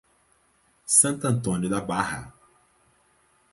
[0.87, 2.33] Santo Antônio da Barra